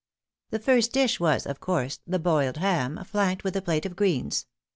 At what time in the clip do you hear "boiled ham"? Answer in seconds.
2.17-3.03